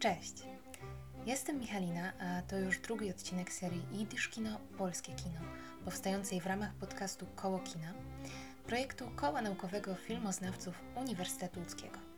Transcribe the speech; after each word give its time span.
Cześć! 0.00 0.34
Jestem 1.26 1.58
Michalina, 1.58 2.12
a 2.20 2.42
to 2.42 2.58
już 2.58 2.78
drugi 2.78 3.10
odcinek 3.10 3.52
serii 3.52 3.82
Jidysz 3.92 4.28
Kino 4.28 4.60
Polskie 4.78 5.12
Kino, 5.12 5.40
powstającej 5.84 6.40
w 6.40 6.46
ramach 6.46 6.74
podcastu 6.74 7.26
Koło 7.36 7.58
Kina, 7.58 7.92
projektu 8.66 9.10
Koła 9.16 9.42
Naukowego 9.42 9.94
Filmoznawców 9.94 10.74
Uniwersytetu 10.96 11.60
Łódzkiego. 11.60 12.09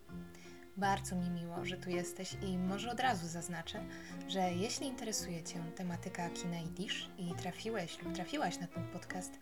Bardzo 0.76 1.16
mi 1.16 1.30
miło, 1.30 1.64
że 1.64 1.76
tu 1.76 1.90
jesteś 1.90 2.36
i 2.42 2.58
może 2.58 2.90
od 2.90 3.00
razu 3.00 3.28
zaznaczę, 3.28 3.84
że 4.28 4.52
jeśli 4.52 4.86
interesuje 4.86 5.42
Cię 5.42 5.64
tematyka 5.76 6.30
kina 6.30 6.60
i 6.60 6.66
dish 6.66 7.08
i 7.18 7.34
trafiłeś 7.34 8.02
lub 8.02 8.14
trafiłaś 8.14 8.58
na 8.58 8.66
ten 8.66 8.88
podcast, 8.88 9.38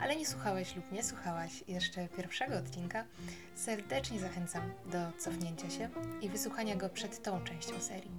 ale 0.00 0.16
nie 0.16 0.26
słuchałeś 0.26 0.76
lub 0.76 0.92
nie 0.92 1.02
słuchałaś 1.02 1.64
jeszcze 1.68 2.08
pierwszego 2.08 2.58
odcinka, 2.58 3.04
serdecznie 3.54 4.20
zachęcam 4.20 4.72
do 4.86 5.18
cofnięcia 5.18 5.70
się 5.70 5.88
i 6.20 6.28
wysłuchania 6.28 6.76
go 6.76 6.88
przed 6.88 7.22
tą 7.22 7.44
częścią 7.44 7.80
serii. 7.80 8.12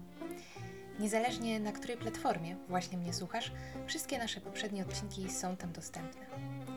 Niezależnie 1.00 1.60
na 1.60 1.72
której 1.72 1.98
platformie 1.98 2.58
właśnie 2.70 2.98
mnie 2.98 3.14
słuchasz, 3.14 3.52
wszystkie 3.88 4.18
nasze 4.18 4.42
poprzednie 4.42 4.82
odcinki 4.82 5.32
są 5.32 5.58
tam 5.58 5.72
dostępne. 5.72 6.26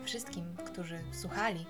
Wszystkim, 0.05 0.55
którzy 0.65 0.99
słuchali 1.11 1.65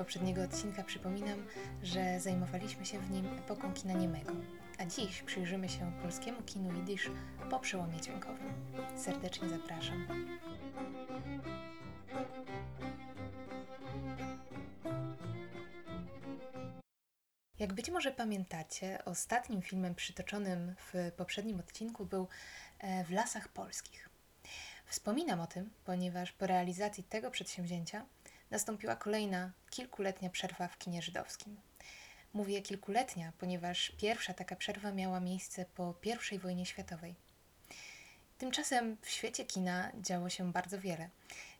poprzedniego 0.00 0.42
odcinka, 0.42 0.82
przypominam, 0.84 1.46
że 1.82 2.20
zajmowaliśmy 2.20 2.86
się 2.86 2.98
w 2.98 3.10
nim 3.10 3.38
epoką 3.38 3.72
kina 3.72 3.94
niemego, 3.94 4.32
a 4.78 4.86
dziś 4.86 5.22
przyjrzymy 5.22 5.68
się 5.68 5.92
polskiemu 6.02 6.42
kinu 6.42 6.72
jidysz 6.72 7.10
po 7.50 7.58
przełomie 7.58 8.00
dźwiękowym. 8.00 8.52
Serdecznie 8.96 9.48
zapraszam. 9.48 10.06
Jak 17.58 17.72
być 17.72 17.90
może 17.90 18.12
pamiętacie, 18.12 19.04
ostatnim 19.04 19.62
filmem 19.62 19.94
przytoczonym 19.94 20.74
w 20.78 21.12
poprzednim 21.16 21.60
odcinku 21.60 22.06
był 22.06 22.28
e, 22.78 23.04
W 23.04 23.10
lasach 23.10 23.48
polskich. 23.48 24.08
Wspominam 24.86 25.40
o 25.40 25.46
tym, 25.46 25.70
ponieważ 25.84 26.32
po 26.32 26.46
realizacji 26.46 27.04
tego 27.04 27.30
przedsięwzięcia 27.30 28.06
nastąpiła 28.50 28.96
kolejna 28.96 29.50
kilkuletnia 29.70 30.30
przerwa 30.30 30.68
w 30.68 30.78
kinie 30.78 31.02
żydowskim. 31.02 31.56
Mówię 32.32 32.62
kilkuletnia, 32.62 33.32
ponieważ 33.38 33.92
pierwsza 33.98 34.34
taka 34.34 34.56
przerwa 34.56 34.92
miała 34.92 35.20
miejsce 35.20 35.64
po 35.64 35.94
I 36.32 36.38
wojnie 36.38 36.66
światowej. 36.66 37.14
Tymczasem 38.38 38.96
w 39.02 39.10
świecie 39.10 39.44
kina 39.44 39.92
działo 40.00 40.28
się 40.28 40.52
bardzo 40.52 40.80
wiele. 40.80 41.08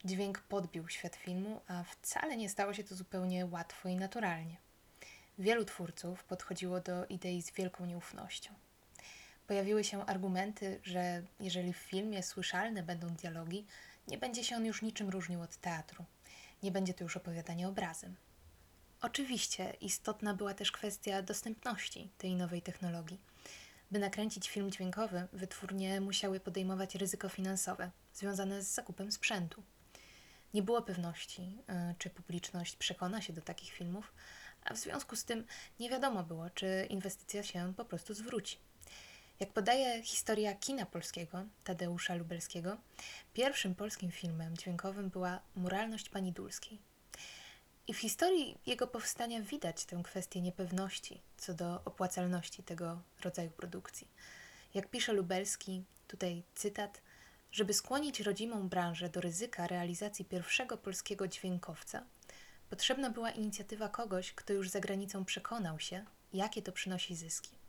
Dźwięk 0.04 0.40
podbił 0.40 0.88
świat 0.88 1.16
filmu, 1.16 1.60
a 1.68 1.82
wcale 1.82 2.36
nie 2.36 2.48
stało 2.48 2.74
się 2.74 2.84
to 2.84 2.94
zupełnie 2.94 3.46
łatwo 3.46 3.88
i 3.88 3.96
naturalnie. 3.96 4.56
Wielu 5.38 5.64
twórców 5.64 6.24
podchodziło 6.24 6.80
do 6.80 7.06
idei 7.06 7.42
z 7.42 7.52
wielką 7.52 7.86
nieufnością. 7.86 8.54
Pojawiły 9.46 9.84
się 9.84 10.06
argumenty, 10.06 10.80
że 10.82 11.22
jeżeli 11.40 11.72
w 11.72 11.76
filmie 11.76 12.22
słyszalne 12.22 12.82
będą 12.82 13.08
dialogi, 13.08 13.66
nie 14.08 14.18
będzie 14.18 14.44
się 14.44 14.56
on 14.56 14.66
już 14.66 14.82
niczym 14.82 15.08
różnił 15.08 15.42
od 15.42 15.56
teatru. 15.56 16.04
Nie 16.62 16.70
będzie 16.72 16.94
to 16.94 17.04
już 17.04 17.16
opowiadanie 17.16 17.68
obrazem. 17.68 18.16
Oczywiście 19.02 19.76
istotna 19.80 20.34
była 20.34 20.54
też 20.54 20.72
kwestia 20.72 21.22
dostępności 21.22 22.10
tej 22.18 22.34
nowej 22.34 22.62
technologii. 22.62 23.20
By 23.90 23.98
nakręcić 23.98 24.48
film 24.48 24.70
dźwiękowy, 24.70 25.28
wytwórnie 25.32 26.00
musiały 26.00 26.40
podejmować 26.40 26.94
ryzyko 26.94 27.28
finansowe 27.28 27.90
związane 28.14 28.62
z 28.62 28.74
zakupem 28.74 29.12
sprzętu. 29.12 29.62
Nie 30.54 30.62
było 30.62 30.82
pewności, 30.82 31.42
y, 31.92 31.94
czy 31.98 32.10
publiczność 32.10 32.76
przekona 32.76 33.22
się 33.22 33.32
do 33.32 33.42
takich 33.42 33.72
filmów, 33.72 34.12
a 34.64 34.74
w 34.74 34.78
związku 34.78 35.16
z 35.16 35.24
tym 35.24 35.44
nie 35.80 35.90
wiadomo 35.90 36.22
było, 36.22 36.50
czy 36.50 36.86
inwestycja 36.90 37.42
się 37.42 37.72
po 37.76 37.84
prostu 37.84 38.14
zwróci. 38.14 38.58
Jak 39.40 39.52
podaje 39.52 40.02
historia 40.02 40.54
kina 40.54 40.86
polskiego 40.86 41.44
Tadeusza 41.64 42.14
Lubelskiego, 42.14 42.76
pierwszym 43.32 43.74
polskim 43.74 44.10
filmem 44.10 44.56
dźwiękowym 44.56 45.10
była 45.10 45.40
Muralność 45.56 46.08
Pani 46.08 46.32
Dulskiej. 46.32 46.78
I 47.86 47.94
w 47.94 47.98
historii 47.98 48.58
jego 48.66 48.86
powstania 48.86 49.42
widać 49.42 49.84
tę 49.84 50.00
kwestię 50.04 50.40
niepewności 50.40 51.20
co 51.36 51.54
do 51.54 51.80
opłacalności 51.84 52.62
tego 52.62 53.02
rodzaju 53.24 53.50
produkcji. 53.50 54.08
Jak 54.74 54.90
pisze 54.90 55.12
Lubelski, 55.12 55.84
tutaj 56.08 56.42
cytat, 56.54 57.00
żeby 57.52 57.74
skłonić 57.74 58.20
rodzimą 58.20 58.68
branżę 58.68 59.08
do 59.08 59.20
ryzyka 59.20 59.66
realizacji 59.66 60.24
pierwszego 60.24 60.76
polskiego 60.76 61.28
dźwiękowca, 61.28 62.04
potrzebna 62.70 63.10
była 63.10 63.30
inicjatywa 63.30 63.88
kogoś, 63.88 64.32
kto 64.32 64.52
już 64.52 64.68
za 64.68 64.80
granicą 64.80 65.24
przekonał 65.24 65.80
się, 65.80 66.04
jakie 66.32 66.62
to 66.62 66.72
przynosi 66.72 67.16
zyski. 67.16 67.59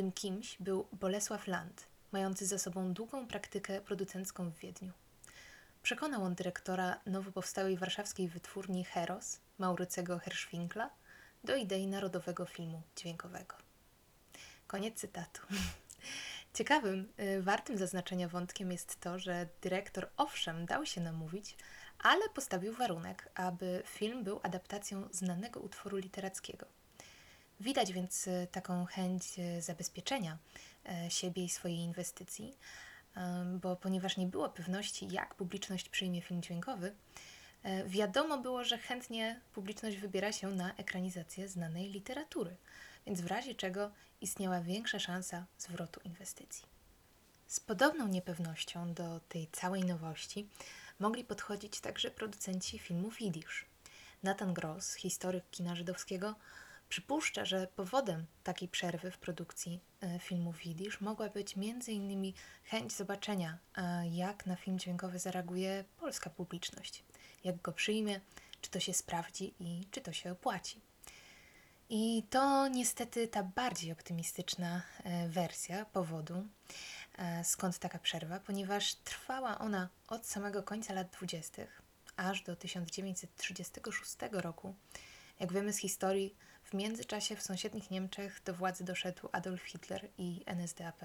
Tym 0.00 0.12
kimś 0.12 0.56
był 0.60 0.88
Bolesław 0.92 1.46
Land, 1.46 1.86
mający 2.12 2.46
za 2.46 2.58
sobą 2.58 2.92
długą 2.92 3.26
praktykę 3.26 3.80
producencką 3.80 4.50
w 4.50 4.58
Wiedniu. 4.58 4.92
Przekonał 5.82 6.24
on 6.24 6.34
dyrektora 6.34 7.00
nowo 7.06 7.32
powstałej 7.32 7.76
warszawskiej 7.76 8.28
wytwórni 8.28 8.84
Heros, 8.84 9.40
Maurycego 9.58 10.18
Herschwinkla, 10.18 10.90
do 11.44 11.56
idei 11.56 11.86
narodowego 11.86 12.46
filmu 12.46 12.82
dźwiękowego. 12.96 13.56
Koniec 14.66 15.00
cytatu. 15.00 15.42
Ciekawym, 16.54 17.12
y, 17.20 17.42
wartym 17.42 17.78
zaznaczenia 17.78 18.28
wątkiem 18.28 18.72
jest 18.72 19.00
to, 19.00 19.18
że 19.18 19.48
dyrektor 19.60 20.10
owszem 20.16 20.66
dał 20.66 20.86
się 20.86 21.00
namówić, 21.00 21.56
ale 21.98 22.28
postawił 22.28 22.72
warunek, 22.72 23.30
aby 23.34 23.82
film 23.86 24.24
był 24.24 24.40
adaptacją 24.42 25.08
znanego 25.10 25.60
utworu 25.60 25.96
literackiego. 25.96 26.79
Widać 27.60 27.92
więc 27.92 28.26
y, 28.26 28.46
taką 28.52 28.84
chęć 28.84 29.38
y, 29.38 29.62
zabezpieczenia 29.62 30.38
siebie 31.08 31.44
i 31.44 31.48
swojej 31.48 31.78
inwestycji, 31.78 32.56
bo 33.60 33.76
ponieważ 33.76 34.16
nie 34.16 34.26
było 34.26 34.48
pewności, 34.48 35.08
jak 35.10 35.34
publiczność 35.34 35.88
przyjmie 35.88 36.22
film 36.22 36.42
dźwiękowy, 36.42 36.94
wiadomo 37.86 38.38
było, 38.38 38.64
że 38.64 38.78
chętnie 38.78 39.40
publiczność 39.54 39.96
wybiera 39.96 40.32
się 40.32 40.48
na 40.50 40.74
ekranizację 40.74 41.48
znanej 41.48 41.90
literatury– 41.90 42.56
więc 43.06 43.20
w 43.20 43.26
razie 43.26 43.54
czego 43.54 43.90
istniała 44.20 44.60
większa 44.60 44.98
szansa 44.98 45.46
zwrotu 45.58 46.00
inwestycji. 46.04 46.64
Z 47.46 47.60
podobną 47.60 48.08
niepewnością 48.08 48.94
do 48.94 49.20
tej 49.28 49.48
całej 49.52 49.84
nowości 49.84 50.48
mogli 50.98 51.24
podchodzić 51.24 51.80
także 51.80 52.10
producenci 52.10 52.78
filmów 52.78 53.20
jidysz. 53.20 53.64
Nathan 54.22 54.54
Gross, 54.54 54.94
historyk 54.94 55.44
kina 55.50 55.76
żydowskiego, 55.76 56.34
przypuszcza, 56.90 57.44
że 57.44 57.66
powodem 57.66 58.26
takiej 58.42 58.68
przerwy 58.68 59.10
w 59.10 59.18
produkcji 59.18 59.80
e, 60.00 60.18
filmów 60.18 60.66
jidysz 60.66 61.00
mogła 61.00 61.28
być 61.28 61.54
m.in. 61.56 62.32
chęć 62.64 62.92
zobaczenia, 62.92 63.58
e, 63.76 64.08
jak 64.08 64.46
na 64.46 64.56
film 64.56 64.78
dźwiękowy 64.78 65.18
zareaguje 65.18 65.84
polska 65.96 66.30
publiczność, 66.30 67.04
jak 67.44 67.62
go 67.62 67.72
przyjmie, 67.72 68.20
czy 68.60 68.70
to 68.70 68.80
się 68.80 68.94
sprawdzi 68.94 69.54
i 69.60 69.86
czy 69.90 70.00
to 70.00 70.12
się 70.12 70.32
opłaci. 70.32 70.80
I 71.88 72.22
to 72.30 72.68
niestety 72.68 73.28
ta 73.28 73.42
bardziej 73.42 73.92
optymistyczna 73.92 74.82
e, 75.04 75.28
wersja 75.28 75.84
powodu, 75.84 76.46
skąd 77.44 77.78
taka 77.78 77.98
przerwa, 77.98 78.40
ponieważ 78.40 78.94
trwała 78.94 79.58
ona 79.58 79.88
od 80.08 80.26
samego 80.26 80.62
końca 80.62 80.94
lat 80.94 81.10
20. 81.10 81.62
aż 82.16 82.42
do 82.42 82.56
1936 82.56 84.16
roku. 84.32 84.74
Jak 85.40 85.52
wiemy 85.52 85.72
z 85.72 85.78
historii, 85.78 86.36
w 86.70 86.74
międzyczasie 86.74 87.36
w 87.36 87.42
sąsiednich 87.42 87.90
Niemczech 87.90 88.40
do 88.44 88.54
władzy 88.54 88.84
doszedł 88.84 89.28
Adolf 89.32 89.62
Hitler 89.62 90.08
i 90.18 90.42
NSDAP. 90.46 91.00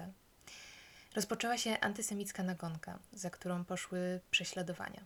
Rozpoczęła 1.14 1.58
się 1.58 1.80
antysemicka 1.80 2.42
nagonka, 2.42 2.98
za 3.12 3.30
którą 3.30 3.64
poszły 3.64 4.20
prześladowania. 4.30 5.04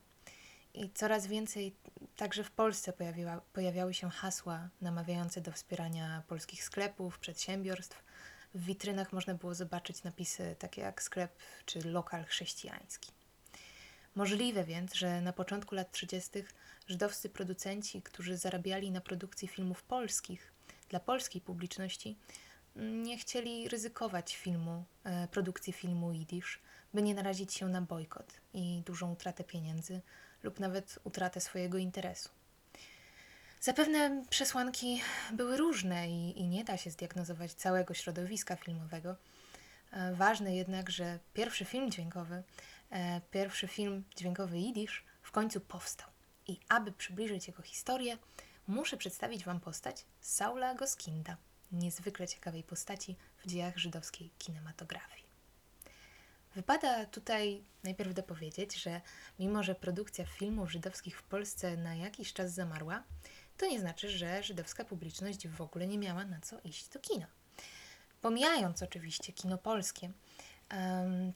I 0.75 0.91
coraz 0.91 1.27
więcej 1.27 1.77
także 2.17 2.45
w 2.45 2.51
Polsce 2.51 2.93
pojawiła, 2.93 3.41
pojawiały 3.53 3.95
się 3.95 4.11
hasła 4.11 4.69
namawiające 4.81 5.41
do 5.41 5.53
wspierania 5.53 6.23
polskich 6.29 6.65
sklepów, 6.65 7.19
przedsiębiorstw. 7.19 8.03
W 8.55 8.65
witrynach 8.65 9.13
można 9.13 9.35
było 9.35 9.55
zobaczyć 9.55 10.03
napisy 10.03 10.57
takie 10.59 10.83
jak 10.83 11.03
sklep 11.03 11.33
czy 11.67 11.91
lokal 11.91 12.25
chrześcijański. 12.25 13.13
Możliwe 14.15 14.65
więc, 14.65 14.95
że 14.95 15.21
na 15.21 15.33
początku 15.33 15.75
lat 15.75 15.93
30. 15.93 16.31
żydowscy 16.87 17.29
producenci, 17.29 18.03
którzy 18.03 18.37
zarabiali 18.37 18.91
na 18.91 19.01
produkcji 19.01 19.49
filmów 19.49 19.83
polskich 19.83 20.53
dla 20.89 21.01
polskiej 21.01 21.41
publiczności, 21.41 22.17
nie 22.77 23.19
chcieli 23.19 23.69
ryzykować 23.69 24.37
filmu, 24.37 24.85
e, 25.05 25.29
produkcji 25.29 25.73
filmu 25.73 26.13
jidysz, 26.13 26.61
by 26.95 27.03
nie 27.03 27.15
narazić 27.15 27.55
się 27.55 27.69
na 27.69 27.83
bojkot 27.83 28.33
i 28.55 28.83
dużą 28.87 29.13
utratę 29.13 29.45
pieniędzy 29.45 30.01
lub 30.43 30.61
nawet 30.61 30.99
utratę 31.05 31.41
swojego 31.41 31.79
interesu. 31.79 32.29
Zapewne 33.61 34.25
przesłanki 34.31 35.01
były 35.33 35.57
różne 35.57 36.09
i, 36.09 36.41
i 36.41 36.49
nie 36.49 36.65
da 36.65 36.77
się 36.77 36.91
zdiagnozować 36.91 37.53
całego 37.53 37.95
środowiska 37.95 38.57
filmowego. 38.57 39.17
E, 39.93 40.15
ważne 40.15 40.57
jednak, 40.57 40.91
że 40.91 41.19
pierwszy 41.35 41.65
film 41.65 41.91
dźwiękowy, 41.91 42.43
pierwszy 43.31 43.69
film 43.69 44.05
dźwiękowy 44.17 44.59
jidysz 44.59 45.05
w 45.23 45.31
końcu 45.31 45.61
powstał. 45.61 46.09
I 46.47 46.61
aby 46.69 46.93
przybliżyć 46.93 47.47
jego 47.47 47.63
historię, 47.63 48.19
muszę 48.67 48.97
przedstawić 48.97 49.45
Wam 49.45 49.61
postać 49.61 50.05
Saula 50.21 50.75
Goskinda, 50.75 51.37
niezwykle 51.73 52.29
ciekawej 52.29 52.63
postaci 52.63 53.17
w 53.39 53.47
dziejach 53.47 53.79
żydowskiej 53.79 54.31
kinematografii. 54.39 55.31
Wypada 56.55 57.07
tutaj 57.07 57.63
najpierw 57.85 58.15
dopowiedzieć, 58.15 58.77
że 58.77 59.01
mimo 59.39 59.63
że 59.63 59.75
produkcja 59.75 60.27
filmów 60.27 60.71
żydowskich 60.71 61.19
w 61.19 61.23
Polsce 61.23 61.77
na 61.77 61.95
jakiś 61.95 62.33
czas 62.33 62.53
zamarła, 62.53 63.03
to 63.57 63.67
nie 63.67 63.81
znaczy, 63.81 64.11
że 64.11 64.43
żydowska 64.43 64.85
publiczność 64.85 65.49
w 65.49 65.61
ogóle 65.61 65.87
nie 65.87 65.99
miała 65.99 66.25
na 66.25 66.41
co 66.41 66.61
iść 66.65 66.89
do 66.89 67.01
kina. 67.01 67.27
Pomijając 68.21 68.83
oczywiście 68.83 69.33
kino 69.33 69.59
polskie, 69.59 70.13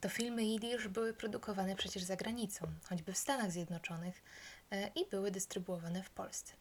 to 0.01 0.09
filmy 0.09 0.45
jidysz 0.45 0.89
były 0.89 1.15
produkowane 1.15 1.77
przecież 1.77 2.03
za 2.03 2.17
granicą, 2.17 2.67
choćby 2.89 3.13
w 3.13 3.19
Stanach 3.19 3.53
Zjednoczonych 3.53 4.23
e, 4.71 4.89
i 4.89 5.07
były 5.11 5.31
dystrybuowane 5.31 6.03
w 6.03 6.11
Polsce. 6.11 6.53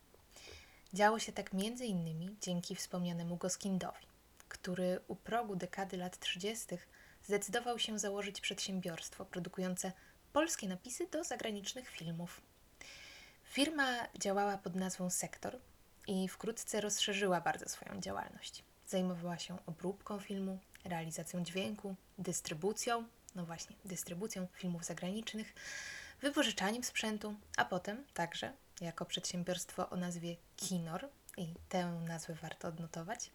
Działo 0.93 1.19
się 1.19 1.31
tak 1.31 1.53
między 1.53 1.85
innymi 1.85 2.35
dzięki 2.41 2.75
wspomnianemu 2.75 3.37
Goskindowi, 3.37 4.07
który 4.49 4.99
u 5.07 5.15
progu 5.15 5.55
dekady 5.55 5.97
lat 5.97 6.19
30. 6.19 6.67
zdecydował 7.23 7.79
się 7.79 7.99
założyć 7.99 8.41
przedsiębiorstwo 8.41 9.25
produkujące 9.25 9.91
polskie 10.33 10.67
napisy 10.67 11.07
do 11.07 11.23
zagranicznych 11.23 11.89
filmów. 11.89 12.41
Firma 13.43 14.07
działała 14.19 14.57
pod 14.57 14.75
nazwą 14.75 15.09
Sektor 15.09 15.57
i 16.07 16.27
wkrótce 16.27 16.81
rozszerzyła 16.81 17.41
bardzo 17.41 17.69
swoją 17.69 18.01
działalność. 18.01 18.63
Zajmowała 18.87 19.37
się 19.37 19.57
obróbką 19.65 20.19
filmu, 20.19 20.59
realizacją 20.85 21.43
dźwięku, 21.43 21.95
dystrybucją, 22.17 23.05
no 23.35 23.45
właśnie, 23.45 23.75
dystrybucją 23.85 24.47
filmów 24.53 24.85
zagranicznych, 24.85 25.53
wypożyczaniem 26.21 26.83
sprzętu, 26.83 27.35
a 27.57 27.65
potem 27.65 28.03
także 28.13 28.53
jako 28.81 29.05
przedsiębiorstwo 29.05 29.89
o 29.89 29.95
nazwie 29.95 30.35
Kinor, 30.55 31.09
i 31.37 31.53
tę 31.69 31.85
nazwę 31.85 32.33
warto 32.33 32.67
odnotować, 32.67 33.29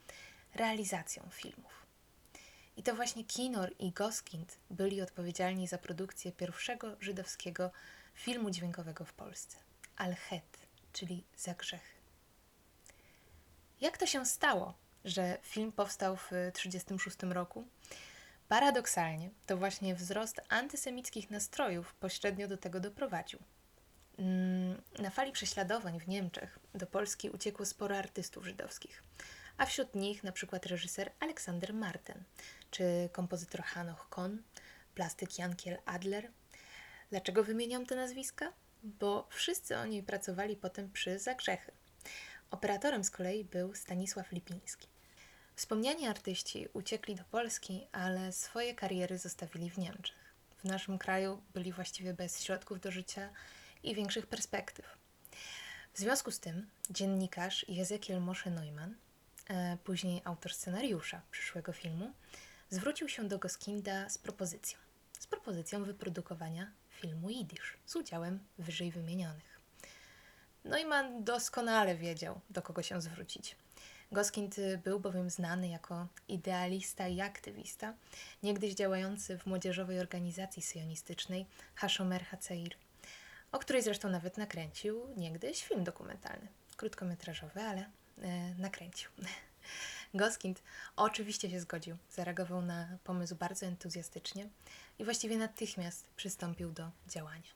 realizacją 0.55 1.23
filmów. 1.31 1.87
I 2.77 2.83
to 2.83 2.95
właśnie 2.95 3.25
Kinor 3.25 3.73
i 3.79 3.93
Goskind 3.93 4.59
byli 4.71 5.03
odpowiedzialni 5.03 5.67
za 5.67 5.79
produkcję 5.79 6.33
pierwszego 6.33 6.97
żydowskiego 7.01 7.71
filmu 8.15 8.51
dźwiękowego 8.51 9.05
w 9.05 9.13
Polsce. 9.13 9.57
Al-Het, 9.97 10.59
czyli 10.93 11.25
za 11.37 11.55
grzechy. 11.55 11.99
Jak 13.81 13.99
to 13.99 14.07
się 14.07 14.27
stało, 14.27 14.75
że 15.09 15.39
film 15.43 15.73
powstał 15.73 16.17
w 16.17 16.29
1936 16.29 17.17
roku? 17.23 17.69
Paradoksalnie, 18.49 19.31
to 19.47 19.57
właśnie 19.57 19.95
wzrost 19.95 20.41
antysemickich 20.49 21.31
nastrojów 21.31 21.95
pośrednio 21.95 22.49
do 22.49 22.57
tego 22.57 22.81
doprowadził. 22.81 23.39
Mm, 24.19 24.83
na 24.99 25.11
fali 25.11 25.33
prześladowań 25.33 26.01
w 26.01 26.09
Niemczech 26.09 26.59
do 26.75 26.87
Polski 26.87 27.31
uciekło 27.31 27.67
sporo 27.67 27.99
artystów 27.99 28.45
żydowskich, 28.45 29.03
a 29.57 29.67
wśród 29.67 29.95
nich 29.95 30.25
na 30.25 30.33
przykład 30.33 30.67
reżyser 30.67 31.13
Aleksander 31.21 31.75
Marten, 31.75 32.25
czy 32.71 33.09
kompozytor 33.13 33.63
Hanoch 33.63 34.09
Kohn, 34.09 34.37
plastyk 34.95 35.39
Jankiel 35.39 35.79
Adler. 35.85 36.31
Dlaczego 37.11 37.45
wymieniam 37.45 37.87
te 37.87 37.97
nazwiska? 37.97 38.53
Bo 38.83 39.29
wszyscy 39.31 39.77
oni 39.77 40.03
pracowali 40.03 40.57
potem 40.57 40.91
przy 40.91 41.19
Zagrzechy. 41.19 41.73
Operatorem 42.51 43.05
z 43.05 43.11
kolei 43.11 43.45
był 43.45 43.75
Stanisław 43.75 44.33
Lipiński. 44.33 44.89
Wspomniani 45.59 46.07
artyści 46.07 46.69
uciekli 46.73 47.15
do 47.15 47.25
Polski, 47.25 47.87
ale 47.93 48.33
swoje 48.33 48.75
kariery 48.75 49.19
zostawili 49.19 49.71
w 49.71 49.79
Niemczech. 49.79 50.35
W 50.59 50.65
naszym 50.65 50.99
kraju 50.99 51.43
byli 51.55 51.73
właściwie 51.73 52.15
bez 52.15 52.43
środków 52.43 52.81
do 52.81 52.91
życia 52.91 53.31
i 53.83 53.95
większych 53.95 54.27
perspektyw. 54.27 54.99
W 55.95 55.99
związku 55.99 56.31
z 56.31 56.41
tym 56.41 56.67
dziennikarz 56.91 57.69
Jezekiel 57.69 58.21
Moshe 58.21 58.51
Neumann, 58.51 58.95
e, 59.49 59.77
później 59.85 60.23
autor 60.25 60.55
scenariusza 60.55 61.23
przyszłego 61.31 61.73
filmu, 61.73 62.13
zwrócił 62.71 63.09
się 63.09 63.29
do 63.29 63.39
Goskinda 63.39 64.09
z 64.09 64.19
propozycją. 64.19 64.79
Z 65.19 65.27
propozycją 65.27 65.85
wyprodukowania 65.85 66.71
filmu 66.91 67.31
Jidysz 67.31 67.77
z 67.87 67.97
udziałem 67.97 68.39
wyżej 68.59 68.91
wymienionych. 68.93 69.61
Neumann 70.65 71.25
doskonale 71.25 71.97
wiedział, 71.97 72.41
do 72.51 72.63
kogo 72.63 72.83
się 72.83 73.03
zwrócić. 73.03 73.57
Goskind 74.13 74.57
był 74.85 75.01
bowiem 75.01 75.31
znany 75.31 75.69
jako 75.69 76.07
idealista 76.29 77.09
i 77.09 77.21
aktywista, 77.21 77.95
niegdyś 78.43 78.75
działający 78.75 79.39
w 79.39 79.47
młodzieżowej 79.47 80.01
organizacji 80.01 80.63
syjonistycznej 80.63 81.47
Hashomer 81.75 82.25
Haceir– 82.25 82.75
o 83.53 83.59
której 83.59 83.83
zresztą 83.83 84.09
nawet 84.09 84.39
nakręcił 84.39 85.07
niegdyś 85.17 85.65
film 85.65 85.85
dokumentalny. 85.85 86.49
Krótkometrażowy, 86.77 87.61
ale 87.61 87.91
e, 88.23 88.55
nakręcił. 88.55 89.11
Goskind 90.15 90.63
oczywiście 90.97 91.51
się 91.51 91.61
zgodził, 91.61 91.97
zareagował 92.11 92.63
na 92.63 92.99
pomysł 93.05 93.35
bardzo 93.35 93.67
entuzjastycznie 93.67 94.49
i 94.99 95.05
właściwie 95.05 95.37
natychmiast 95.37 96.09
przystąpił 96.17 96.73
do 96.73 96.91
działania. 97.09 97.51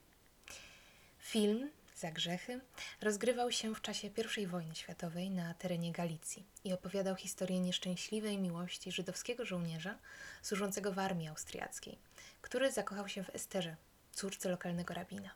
Film 1.19 1.71
za 2.03 2.11
grzechy 2.11 2.61
rozgrywał 3.01 3.53
się 3.53 3.75
w 3.75 3.81
czasie 3.81 4.11
I 4.37 4.47
wojny 4.47 4.75
światowej 4.75 5.31
na 5.31 5.55
terenie 5.55 5.93
Galicji 5.93 6.47
i 6.65 6.73
opowiadał 6.73 7.17
historię 7.17 7.61
nieszczęśliwej 7.61 8.39
miłości 8.39 8.93
żydowskiego 8.93 9.45
żołnierza 9.45 9.99
służącego 10.43 10.93
w 10.93 10.99
armii 10.99 11.29
austriackiej, 11.29 11.99
który 12.41 12.73
zakochał 12.73 13.09
się 13.09 13.25
w 13.25 13.35
Esterze, 13.35 13.77
córce 14.13 14.49
lokalnego 14.49 14.95
rabina. 14.95 15.31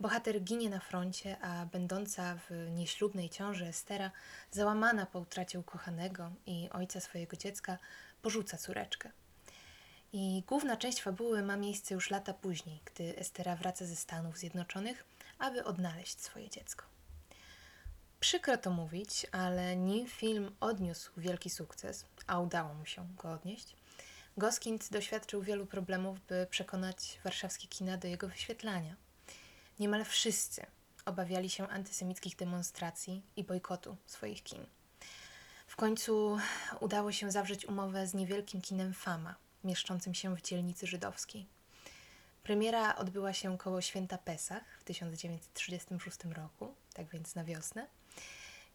Bohater 0.00 0.42
ginie 0.42 0.70
na 0.70 0.80
froncie, 0.80 1.38
a 1.40 1.66
będąca 1.66 2.36
w 2.36 2.70
nieślubnej 2.70 3.30
ciąży 3.30 3.66
Estera, 3.66 4.10
załamana 4.50 5.06
po 5.06 5.18
utracie 5.18 5.58
ukochanego 5.58 6.30
i 6.46 6.68
ojca 6.72 7.00
swojego 7.00 7.36
dziecka, 7.36 7.78
porzuca 8.22 8.56
córeczkę. 8.56 9.10
I 10.12 10.42
główna 10.46 10.76
część 10.76 11.02
fabuły 11.02 11.42
ma 11.42 11.56
miejsce 11.56 11.94
już 11.94 12.10
lata 12.10 12.34
później, 12.34 12.80
gdy 12.84 13.18
Estera 13.18 13.56
wraca 13.56 13.86
ze 13.86 13.96
Stanów 13.96 14.38
Zjednoczonych, 14.38 15.15
aby 15.38 15.64
odnaleźć 15.64 16.20
swoje 16.20 16.50
dziecko. 16.50 16.84
Przykro 18.20 18.56
to 18.56 18.70
mówić, 18.70 19.26
ale 19.32 19.76
nim 19.76 20.06
film 20.06 20.56
odniósł 20.60 21.10
wielki 21.16 21.50
sukces, 21.50 22.04
a 22.26 22.40
udało 22.40 22.74
mu 22.74 22.86
się 22.86 23.08
go 23.16 23.32
odnieść, 23.32 23.76
Goskind 24.38 24.90
doświadczył 24.90 25.42
wielu 25.42 25.66
problemów, 25.66 26.20
by 26.20 26.46
przekonać 26.50 27.20
warszawskie 27.24 27.68
kina 27.68 27.96
do 27.96 28.08
jego 28.08 28.28
wyświetlania– 28.28 28.96
Niemal 29.78 30.04
wszyscy 30.04 30.66
obawiali 31.04 31.50
się 31.50 31.68
antysemickich 31.68 32.36
demonstracji 32.36 33.22
i 33.36 33.44
bojkotu 33.44 33.96
swoich 34.06 34.42
kin. 34.42 34.66
W 35.66 35.76
końcu 35.76 36.38
udało 36.80 37.12
się 37.12 37.30
zawrzeć 37.30 37.66
umowę 37.66 38.06
z 38.06 38.14
niewielkim 38.14 38.60
kinem 38.60 38.94
Fama, 38.94 39.34
mieszczącym 39.64 40.14
się 40.14 40.36
w 40.36 40.42
dzielnicy 40.42 40.86
żydowskiej. 40.86 41.46
Premiera 42.46 42.96
odbyła 42.96 43.32
się 43.32 43.58
koło 43.58 43.80
święta 43.80 44.18
Pesach 44.18 44.62
w 44.80 44.84
1936 44.84 46.18
roku, 46.24 46.74
tak 46.94 47.08
więc 47.08 47.34
na 47.34 47.44
wiosnę. 47.44 47.86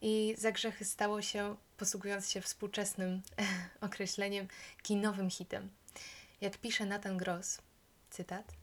I 0.01 0.35
za 0.37 0.51
grzechy 0.51 0.85
stało 0.85 1.21
się, 1.21 1.55
posługując 1.77 2.29
się 2.29 2.41
współczesnym 2.41 3.21
określeniem, 3.81 4.47
kinowym 4.83 5.29
hitem. 5.29 5.69
Jak 6.41 6.57
pisze 6.57 6.85
Nathan 6.85 7.17
Gross, 7.17 7.61
cytat, 8.09 8.53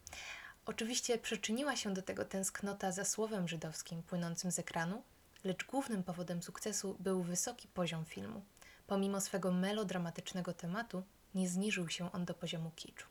Oczywiście 0.67 1.19
przyczyniła 1.19 1.77
się 1.77 1.95
do 1.95 2.03
tego 2.03 2.25
tęsknota 2.25 2.93
za 2.93 3.05
słowem 3.05 3.49
żydowskim 3.49 4.03
płynącym 4.03 4.53
z 4.53 4.59
ekranu, 4.59 5.03
lecz 5.45 5.67
głównym 5.67 6.03
powodem 6.03 6.43
sukcesu 6.43 6.97
był 7.01 7.23
wysoki 7.23 7.69
poziom 7.69 8.05
filmu. 8.05 8.43
Pomimo 8.87 9.21
swego 9.21 9.53
melodramatycznego 9.53 10.55
tematu, 10.55 11.03
nie 11.35 11.49
zniżył 11.49 11.89
się 11.89 12.13
on 12.13 12.25
do 12.25 12.35
poziomu 12.35 12.71
kiczu. 12.77 13.07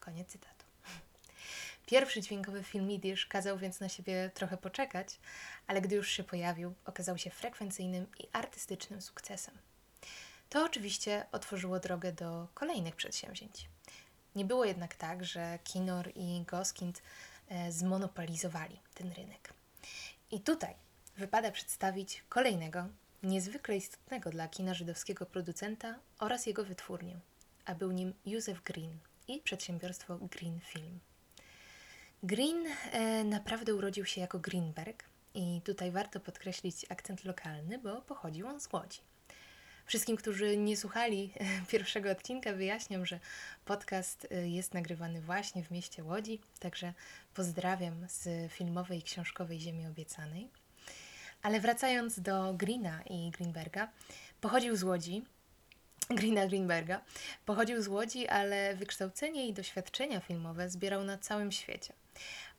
Koniec 0.00 0.28
cytatu. 0.28 0.53
Pierwszy 1.86 2.20
dźwiękowy 2.20 2.62
film 2.62 2.86
Midisz 2.86 3.26
kazał 3.26 3.58
więc 3.58 3.80
na 3.80 3.88
siebie 3.88 4.30
trochę 4.34 4.56
poczekać, 4.56 5.18
ale 5.66 5.80
gdy 5.80 5.96
już 5.96 6.10
się 6.10 6.24
pojawił, 6.24 6.74
okazał 6.84 7.18
się 7.18 7.30
frekwencyjnym 7.30 8.06
i 8.18 8.28
artystycznym 8.32 9.02
sukcesem. 9.02 9.54
To 10.48 10.64
oczywiście 10.64 11.26
otworzyło 11.32 11.80
drogę 11.80 12.12
do 12.12 12.48
kolejnych 12.54 12.96
przedsięwzięć. 12.96 13.68
Nie 14.36 14.44
było 14.44 14.64
jednak 14.64 14.94
tak, 14.94 15.24
że 15.24 15.58
Kinor 15.64 16.10
i 16.14 16.44
Goskind 16.46 17.02
e, 17.48 17.72
zmonopolizowali 17.72 18.80
ten 18.94 19.12
rynek. 19.12 19.52
I 20.30 20.40
tutaj 20.40 20.74
wypada 21.16 21.50
przedstawić 21.50 22.24
kolejnego, 22.28 22.88
niezwykle 23.22 23.76
istotnego 23.76 24.30
dla 24.30 24.48
kina 24.48 24.74
żydowskiego 24.74 25.26
producenta 25.26 25.98
oraz 26.18 26.46
jego 26.46 26.64
wytwórnię, 26.64 27.16
a 27.64 27.74
był 27.74 27.92
nim 27.92 28.14
Józef 28.26 28.62
Green 28.62 28.98
i 29.28 29.40
przedsiębiorstwo 29.40 30.18
Green 30.18 30.60
Film. 30.60 31.00
Green 32.24 32.66
e, 32.92 33.24
naprawdę 33.24 33.74
urodził 33.74 34.04
się 34.04 34.20
jako 34.20 34.38
Greenberg 34.38 35.04
i 35.34 35.60
tutaj 35.64 35.90
warto 35.90 36.20
podkreślić 36.20 36.86
akcent 36.88 37.24
lokalny, 37.24 37.78
bo 37.78 38.02
pochodził 38.02 38.46
on 38.46 38.60
z 38.60 38.72
Łodzi. 38.72 39.00
Wszystkim, 39.86 40.16
którzy 40.16 40.56
nie 40.56 40.76
słuchali 40.76 41.32
pierwszego 41.68 42.10
odcinka, 42.10 42.52
wyjaśniam, 42.52 43.06
że 43.06 43.20
podcast 43.64 44.26
y, 44.32 44.48
jest 44.48 44.74
nagrywany 44.74 45.20
właśnie 45.20 45.64
w 45.64 45.70
mieście 45.70 46.04
Łodzi, 46.04 46.40
także 46.58 46.92
pozdrawiam 47.34 48.08
z 48.08 48.52
filmowej 48.52 48.98
i 48.98 49.02
książkowej 49.02 49.60
Ziemi 49.60 49.86
Obiecanej. 49.86 50.48
Ale 51.42 51.60
wracając 51.60 52.20
do 52.20 52.54
Greena 52.54 53.02
i 53.02 53.30
Greenberga, 53.30 53.88
pochodził 54.40 54.76
z 54.76 54.82
Łodzi, 54.82 55.24
Greena 56.10 56.46
Greenberga. 56.46 57.00
Pochodził 57.46 57.82
z 57.82 57.88
Łodzi, 57.88 58.28
ale 58.28 58.74
wykształcenie 58.76 59.48
i 59.48 59.52
doświadczenia 59.52 60.20
filmowe 60.20 60.70
zbierał 60.70 61.04
na 61.04 61.18
całym 61.18 61.52
świecie. 61.52 61.94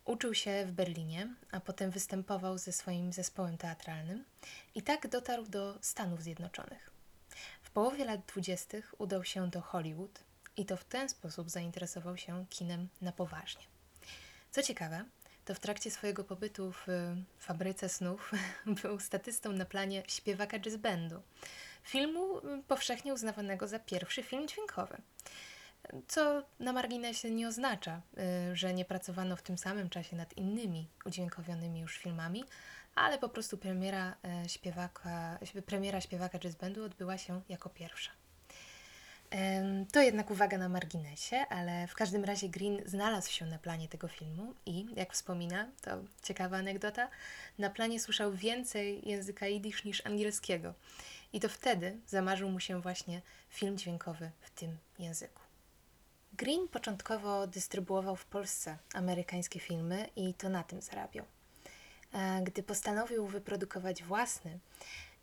Uczył 0.04 0.34
się 0.34 0.64
w 0.66 0.72
Berlinie, 0.72 1.34
a 1.52 1.60
potem 1.60 1.90
występował 1.90 2.58
ze 2.58 2.72
swoim 2.72 3.12
zespołem 3.12 3.58
teatralnym 3.58 4.24
i 4.74 4.82
tak 4.82 5.08
dotarł 5.08 5.46
do 5.46 5.78
Stanów 5.80 6.22
Zjednoczonych. 6.22 6.90
W 7.62 7.70
połowie 7.70 8.04
lat 8.04 8.20
dwudziestych 8.26 8.94
udał 8.98 9.24
się 9.24 9.50
do 9.50 9.60
Hollywood 9.60 10.24
i 10.56 10.66
to 10.66 10.76
w 10.76 10.84
ten 10.84 11.08
sposób 11.08 11.50
zainteresował 11.50 12.16
się 12.16 12.46
kinem 12.50 12.88
na 13.00 13.12
poważnie. 13.12 13.62
Co 14.50 14.62
ciekawe, 14.62 15.04
to 15.44 15.54
w 15.54 15.60
trakcie 15.60 15.90
swojego 15.90 16.24
pobytu 16.24 16.72
w 16.72 16.86
fabryce 17.38 17.88
snów 17.88 18.32
był 18.82 19.00
statystą 19.00 19.52
na 19.52 19.64
planie 19.64 20.02
śpiewaka 20.08 20.58
jazz 20.58 20.76
bandu, 20.76 21.22
filmu 21.82 22.40
powszechnie 22.68 23.14
uznawanego 23.14 23.68
za 23.68 23.78
pierwszy 23.78 24.22
film 24.22 24.48
dźwiękowy. 24.48 24.96
Co 26.08 26.42
na 26.60 26.72
marginesie 26.72 27.30
nie 27.30 27.48
oznacza, 27.48 28.00
y, 28.52 28.56
że 28.56 28.74
nie 28.74 28.84
pracowano 28.84 29.36
w 29.36 29.42
tym 29.42 29.58
samym 29.58 29.90
czasie 29.90 30.16
nad 30.16 30.36
innymi 30.36 30.88
udźwiękowionymi 31.04 31.80
już 31.80 31.98
filmami, 31.98 32.44
ale 32.94 33.18
po 33.18 33.28
prostu 33.28 33.58
premiera 33.58 34.16
e, 34.24 34.48
śpiewaka, 34.48 35.38
premiera 35.66 36.00
śpiewaka 36.00 36.38
jazz 36.38 36.54
bandu 36.54 36.84
odbyła 36.84 37.18
się 37.18 37.40
jako 37.48 37.68
pierwsza. 37.68 38.10
To 39.92 40.02
jednak 40.02 40.30
uwaga 40.30 40.58
na 40.58 40.68
marginesie, 40.68 41.36
ale 41.36 41.86
w 41.86 41.94
każdym 41.94 42.24
razie 42.24 42.48
Green 42.48 42.82
znalazł 42.86 43.30
się 43.30 43.46
na 43.46 43.58
planie 43.58 43.88
tego 43.88 44.08
filmu 44.08 44.54
i, 44.66 44.86
jak 44.96 45.12
wspomina, 45.12 45.68
to 45.82 45.90
ciekawa 46.22 46.56
anegdota, 46.56 47.08
na 47.58 47.70
planie 47.70 48.00
słyszał 48.00 48.32
więcej 48.32 49.08
języka 49.08 49.46
jidysz 49.46 49.84
niż 49.84 50.06
angielskiego. 50.06 50.74
I 51.32 51.40
to 51.40 51.48
wtedy 51.48 51.96
zamarzył 52.06 52.50
mu 52.50 52.60
się 52.60 52.80
właśnie 52.80 53.22
film 53.50 53.78
dźwiękowy 53.78 54.30
w 54.40 54.50
tym 54.50 54.78
języku. 54.98 55.45
Green 56.36 56.68
początkowo 56.68 57.46
dystrybuował 57.46 58.16
w 58.16 58.24
Polsce 58.24 58.78
amerykańskie 58.94 59.60
filmy 59.60 60.08
i 60.16 60.34
to 60.34 60.48
na 60.48 60.62
tym 60.62 60.80
zarabiał. 60.80 61.24
Gdy 62.42 62.62
postanowił 62.62 63.26
wyprodukować 63.26 64.02
własny, 64.02 64.58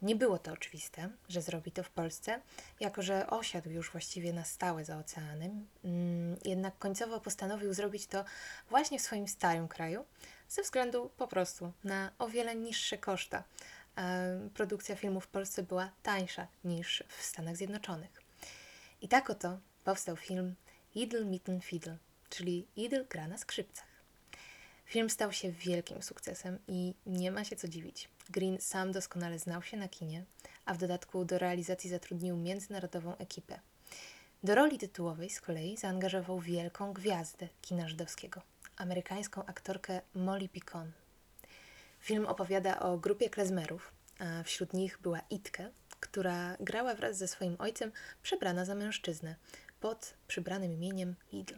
nie 0.01 0.15
było 0.15 0.39
to 0.39 0.51
oczywiste, 0.51 1.09
że 1.29 1.41
zrobi 1.41 1.71
to 1.71 1.83
w 1.83 1.89
Polsce, 1.89 2.41
jako 2.79 3.01
że 3.01 3.27
osiadł 3.27 3.69
już 3.69 3.91
właściwie 3.91 4.33
na 4.33 4.43
stałe 4.43 4.85
za 4.85 4.97
oceanem, 4.97 5.67
mm, 5.83 6.37
jednak 6.45 6.77
końcowo 6.77 7.19
postanowił 7.19 7.73
zrobić 7.73 8.07
to 8.07 8.25
właśnie 8.69 8.99
w 8.99 9.01
swoim 9.01 9.27
starym 9.27 9.67
kraju, 9.67 10.05
ze 10.49 10.61
względu 10.61 11.11
po 11.17 11.27
prostu 11.27 11.73
na 11.83 12.11
o 12.19 12.27
wiele 12.27 12.55
niższe 12.55 12.97
koszta. 12.97 13.43
Produkcja 14.53 14.95
filmu 14.95 15.19
w 15.19 15.27
Polsce 15.27 15.63
była 15.63 15.89
tańsza 16.03 16.47
niż 16.63 17.03
w 17.07 17.23
Stanach 17.23 17.57
Zjednoczonych. 17.57 18.21
I 19.01 19.07
tak 19.07 19.29
oto 19.29 19.59
powstał 19.83 20.15
film 20.15 20.55
Idle 20.95 21.25
Mitten 21.25 21.61
Fiddle, 21.61 21.97
czyli 22.29 22.67
Idle 22.75 23.05
gra 23.05 23.27
na 23.27 23.37
skrzypcach. 23.37 23.87
Film 24.85 25.09
stał 25.09 25.31
się 25.31 25.51
wielkim 25.51 26.01
sukcesem 26.01 26.59
i 26.67 26.93
nie 27.05 27.31
ma 27.31 27.43
się 27.43 27.55
co 27.55 27.67
dziwić. 27.67 28.09
Green 28.29 28.61
sam 28.61 28.91
doskonale 28.91 29.39
znał 29.39 29.63
się 29.63 29.77
na 29.77 29.87
kinie, 29.87 30.25
a 30.65 30.73
w 30.73 30.77
dodatku 30.77 31.25
do 31.25 31.37
realizacji 31.37 31.89
zatrudnił 31.89 32.37
międzynarodową 32.37 33.17
ekipę. 33.17 33.59
Do 34.43 34.55
roli 34.55 34.77
tytułowej 34.77 35.29
z 35.29 35.41
kolei 35.41 35.77
zaangażował 35.77 36.39
wielką 36.39 36.93
gwiazdę 36.93 37.47
kina 37.61 37.87
żydowskiego, 37.87 38.41
amerykańską 38.77 39.45
aktorkę 39.45 40.01
Molly 40.15 40.49
Picon. 40.49 40.91
Film 41.99 42.25
opowiada 42.25 42.79
o 42.79 42.97
grupie 42.97 43.29
klezmerów, 43.29 43.91
a 44.19 44.43
wśród 44.43 44.73
nich 44.73 44.99
była 45.01 45.21
Itke, 45.29 45.71
która 45.99 46.57
grała 46.59 46.95
wraz 46.95 47.17
ze 47.17 47.27
swoim 47.27 47.55
ojcem 47.59 47.91
przebrana 48.23 48.65
za 48.65 48.75
mężczyznę 48.75 49.35
pod 49.83 50.13
przybranym 50.27 50.73
imieniem 50.73 51.15
Idl. 51.31 51.55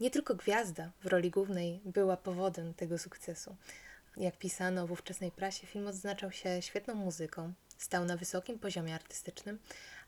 Nie 0.00 0.10
tylko 0.10 0.34
gwiazda 0.34 0.90
w 1.00 1.06
roli 1.06 1.30
głównej 1.30 1.80
była 1.84 2.16
powodem 2.16 2.74
tego 2.74 2.98
sukcesu. 2.98 3.56
Jak 4.16 4.38
pisano 4.38 4.86
w 4.86 4.92
ówczesnej 4.92 5.30
prasie, 5.30 5.66
film 5.66 5.86
odznaczał 5.86 6.32
się 6.32 6.62
świetną 6.62 6.94
muzyką, 6.94 7.52
stał 7.78 8.04
na 8.04 8.16
wysokim 8.16 8.58
poziomie 8.58 8.94
artystycznym, 8.94 9.58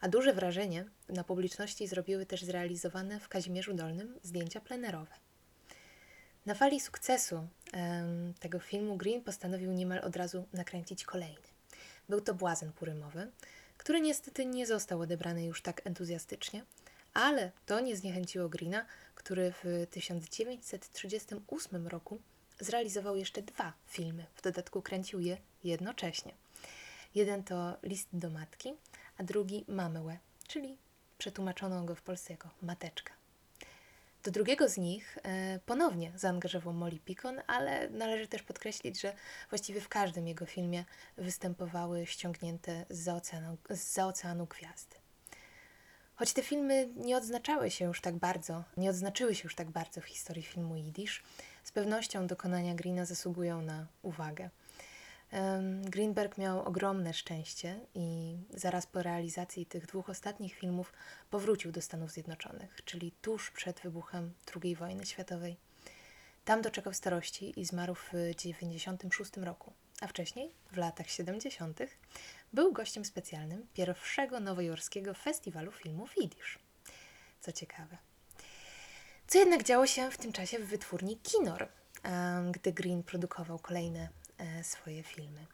a 0.01 0.09
duże 0.09 0.33
wrażenie 0.33 0.85
na 1.09 1.25
publiczności 1.25 1.87
zrobiły 1.87 2.27
też 2.27 2.43
zrealizowane 2.43 3.21
w 3.21 3.29
Kazimierzu 3.29 3.75
Dolnym 3.75 4.19
zdjęcia 4.23 4.61
plenerowe. 4.61 5.15
Na 6.47 6.55
fali 6.55 6.81
sukcesu 6.81 7.49
tego 8.41 8.59
filmu 8.59 8.97
Green 8.97 9.23
postanowił 9.23 9.73
niemal 9.73 9.99
od 9.99 10.17
razu 10.17 10.45
nakręcić 10.53 11.05
kolejny. 11.05 11.49
Był 12.09 12.21
to 12.21 12.35
Błazen 12.35 12.73
Purymowy, 12.73 13.31
który 13.77 14.01
niestety 14.01 14.47
nie 14.47 14.67
został 14.67 15.01
odebrany 15.01 15.45
już 15.45 15.63
tak 15.63 15.87
entuzjastycznie, 15.87 16.65
ale 17.15 17.53
to 17.67 17.81
nie 17.81 17.97
zniechęciło 17.97 18.49
Greena, 18.49 18.87
który 19.15 19.53
w 19.53 19.87
1938 19.91 21.87
roku 21.89 22.21
zrealizował 22.61 23.17
jeszcze 23.17 23.43
dwa 23.43 23.73
filmy. 23.87 24.27
W 24.35 24.43
dodatku 24.43 24.83
kręcił 24.83 25.21
je 25.21 25.37
jednocześnie. 25.65 26.33
Jeden 27.15 27.45
to 27.45 27.77
List 27.83 28.09
do 28.13 28.31
matki, 28.31 28.75
a 29.19 29.23
drugi 29.23 29.65
Mamełę, 29.69 30.19
czyli 30.49 30.77
przetłumaczono 31.19 31.85
go 31.85 31.95
w 31.95 32.03
Polsce 32.03 32.33
jako 32.33 32.49
Mateczka. 32.63 33.13
Do 34.23 34.31
drugiego 34.31 34.69
z 34.69 34.77
nich 34.77 35.19
e, 35.23 35.59
ponownie 35.67 36.13
zaangażował 36.17 36.73
Molly 36.73 36.99
Picon, 36.99 37.41
ale 37.47 37.91
należy 37.91 38.29
też 38.29 38.43
podkreślić, 38.43 39.01
że 39.01 39.13
właściwie 39.51 39.81
w 39.81 39.89
każdym 39.89 40.29
jego 40.29 40.47
filmie 40.47 40.85
występowały 41.17 42.07
ściągnięte 42.07 42.87
z 42.91 43.09
oceanu, 43.09 43.57
z 43.71 43.99
oceanu 43.99 44.47
gwiazdy. 44.47 44.97
Choć 46.19 46.33
te 46.33 46.43
filmy 46.43 46.89
nie 46.97 47.17
odznaczały 47.17 47.71
się 47.71 47.85
już 47.85 48.01
tak 48.01 48.17
bardzo, 48.17 48.65
nie 48.77 48.91
odznaczyły 48.91 49.35
się 49.35 49.45
już 49.45 49.55
tak 49.55 49.71
bardzo 49.71 50.01
w 50.01 50.05
historii 50.05 50.43
filmu 50.43 50.77
Yiddish, 50.77 51.23
z 51.65 51.73
pewnością 51.73 52.27
dokonania 52.27 52.75
Greena 52.75 53.05
zasługują 53.05 53.63
na 53.63 53.87
uwagę. 54.03 54.51
Greenberg 55.83 56.39
miał 56.39 56.65
ogromne 56.65 57.15
szczęście 57.15 57.81
i 57.95 58.37
zaraz 58.55 58.87
po 58.87 59.03
realizacji 59.03 59.67
tych 59.67 59.87
dwóch 59.87 60.11
ostatnich 60.11 60.55
filmów 60.55 60.93
powrócił 61.31 61.73
do 61.73 61.83
Stanów 61.83 62.11
Zjednoczonych, 62.11 62.85
czyli 62.85 63.13
tuż 63.23 63.51
przed 63.51 63.81
wybuchem 63.81 64.33
II 64.63 64.77
wojny 64.77 65.07
światowej. 65.07 65.57
Tam 66.45 66.63
doczekał 66.63 66.95
starości 66.95 67.61
i 67.61 67.65
zmarł 67.65 67.95
w 67.95 68.09
1996 68.09 69.37
roku, 69.37 69.73
a 70.01 70.07
wcześniej, 70.07 70.53
w 70.73 70.77
latach 70.77 71.11
70., 71.11 71.81
był 72.53 72.73
gościem 72.73 73.05
specjalnym 73.05 73.67
pierwszego 73.75 74.41
nowojorskiego 74.41 75.15
festiwalu 75.15 75.73
filmów 75.73 76.17
Yiddish. 76.17 76.59
Co 77.41 77.53
ciekawe. 77.53 77.99
Co 79.27 79.39
jednak 79.39 79.63
działo 79.63 79.87
się 79.87 80.11
w 80.11 80.19
tym 80.19 80.33
czasie 80.33 80.59
w 80.59 80.67
wytwórni 80.67 81.17
Kinor, 81.17 81.69
gdy 82.51 82.73
Green 82.73 83.03
produkował 83.03 83.59
kolejne 83.59 84.09
e, 84.39 84.65
swoje 84.65 85.03
filmy. 85.03 85.47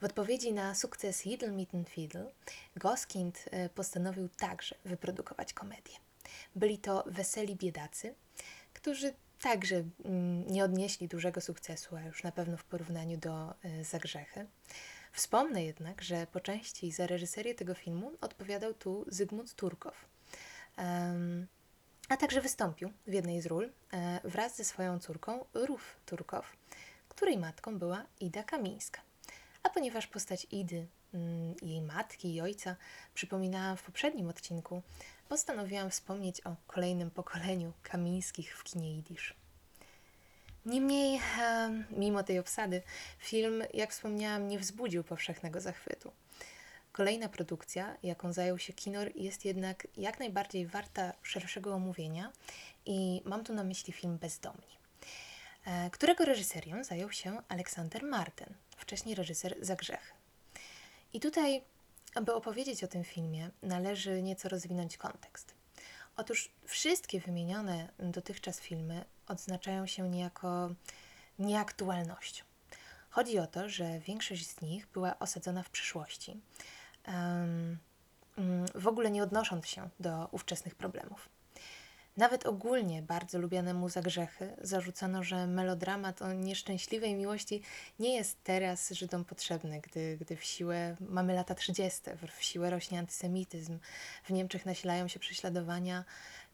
W 0.00 0.04
odpowiedzi 0.04 0.52
na 0.52 0.74
sukces 0.74 1.24
Yiddle 1.24 1.52
Mitten 1.52 1.84
Fiddle, 1.84 2.32
Goskind 2.76 3.44
e, 3.50 3.68
postanowił 3.68 4.28
także 4.28 4.74
wyprodukować 4.84 5.52
komedię. 5.52 5.94
Byli 6.56 6.78
to 6.78 7.04
weseli 7.06 7.56
biedacy, 7.56 8.14
którzy 8.74 9.14
także 9.44 9.84
mm, 10.04 10.46
nie 10.46 10.64
odnieśli 10.64 11.08
dużego 11.08 11.40
sukcesu, 11.40 11.96
a 11.96 12.02
już 12.02 12.22
na 12.22 12.32
pewno 12.32 12.56
w 12.56 12.64
porównaniu 12.64 13.18
do 13.18 13.54
e, 13.64 13.84
Zagrzechy. 13.84 14.46
Wspomnę 15.12 15.64
jednak, 15.64 16.02
że 16.02 16.26
po 16.26 16.40
części 16.40 16.92
za 16.92 17.06
reżyserię 17.06 17.54
tego 17.54 17.74
filmu 17.74 18.12
odpowiadał 18.20 18.74
tu 18.74 19.04
Zygmunt 19.08 19.54
Turkow. 19.54 19.94
A 22.08 22.16
także 22.16 22.40
wystąpił 22.40 22.92
w 23.06 23.12
jednej 23.12 23.40
z 23.40 23.46
ról 23.46 23.70
e, 23.92 24.20
wraz 24.24 24.56
ze 24.56 24.64
swoją 24.64 24.98
córką 24.98 25.44
Ruf 25.54 25.96
Turkow, 26.06 26.56
której 27.08 27.38
matką 27.38 27.78
była 27.78 28.06
Ida 28.20 28.42
Kamińska. 28.42 29.00
A 29.62 29.70
ponieważ 29.70 30.06
postać 30.06 30.46
Idy, 30.50 30.86
mm, 31.14 31.54
jej 31.62 31.82
matki 31.82 32.34
i 32.34 32.40
ojca 32.40 32.76
przypominałam 33.14 33.76
w 33.76 33.82
poprzednim 33.82 34.28
odcinku, 34.28 34.82
postanowiłam 35.28 35.90
wspomnieć 35.90 36.40
o 36.40 36.56
kolejnym 36.66 37.10
pokoleniu 37.10 37.72
Kamińskich 37.82 38.58
w 38.58 38.64
kinie 38.64 38.94
Jidysz. 38.94 39.34
Niemniej, 40.66 41.20
mimo 41.90 42.22
tej 42.22 42.38
obsady, 42.38 42.82
film, 43.18 43.62
jak 43.74 43.90
wspomniałam, 43.90 44.48
nie 44.48 44.58
wzbudził 44.58 45.04
powszechnego 45.04 45.60
zachwytu. 45.60 46.12
Kolejna 46.92 47.28
produkcja, 47.28 47.96
jaką 48.02 48.32
zajął 48.32 48.58
się 48.58 48.72
Kinor, 48.72 49.10
jest 49.16 49.44
jednak 49.44 49.86
jak 49.96 50.18
najbardziej 50.18 50.66
warta 50.66 51.12
szerszego 51.22 51.74
omówienia 51.74 52.32
i 52.86 53.22
mam 53.24 53.44
tu 53.44 53.54
na 53.54 53.64
myśli 53.64 53.92
film 53.92 54.18
Bezdomni, 54.18 54.78
e, 55.64 55.90
którego 55.90 56.24
reżyserią 56.24 56.84
zajął 56.84 57.12
się 57.12 57.42
Aleksander 57.48 58.04
Marten, 58.04 58.54
wcześniej 58.76 59.14
reżyser 59.14 59.56
Zagrzechy. 59.60 60.12
I 61.12 61.20
tutaj, 61.20 61.62
aby 62.14 62.34
opowiedzieć 62.34 62.84
o 62.84 62.88
tym 62.88 63.04
filmie, 63.04 63.50
należy 63.62 64.22
nieco 64.22 64.48
rozwinąć 64.48 64.96
kontekst. 64.96 65.54
Otóż 66.16 66.50
wszystkie 66.64 67.20
wymienione 67.20 67.88
dotychczas 67.98 68.60
filmy 68.60 69.04
odznaczają 69.26 69.86
się 69.86 70.08
niejako 70.08 70.70
nieaktualnością. 71.38 72.44
Chodzi 73.10 73.38
o 73.38 73.46
to, 73.46 73.68
że 73.68 73.98
większość 73.98 74.46
z 74.46 74.60
nich 74.60 74.86
była 74.86 75.18
osadzona 75.18 75.62
w 75.62 75.70
przyszłości, 75.70 76.40
mm, 77.04 77.78
w 78.74 78.88
ogóle 78.88 79.10
nie 79.10 79.22
odnosząc 79.22 79.66
się 79.66 79.88
do 80.00 80.28
ówczesnych 80.32 80.74
problemów. 80.74 81.28
Nawet 82.16 82.46
ogólnie 82.46 83.02
bardzo 83.02 83.38
lubianemu 83.38 83.88
za 83.88 84.02
grzechy 84.02 84.56
zarzucano, 84.60 85.24
że 85.24 85.46
melodramat 85.46 86.22
o 86.22 86.32
nieszczęśliwej 86.32 87.14
miłości 87.14 87.62
nie 87.98 88.14
jest 88.14 88.44
teraz 88.44 88.90
Żydom 88.90 89.24
potrzebny, 89.24 89.80
gdy, 89.80 90.16
gdy 90.20 90.36
w 90.36 90.44
siłę 90.44 90.96
mamy 91.00 91.34
lata 91.34 91.54
30., 91.54 92.00
w 92.36 92.44
siłę 92.44 92.70
rośnie 92.70 92.98
antysemityzm, 92.98 93.78
w 94.24 94.30
Niemczech 94.30 94.66
nasilają 94.66 95.08
się 95.08 95.18
prześladowania 95.18 96.04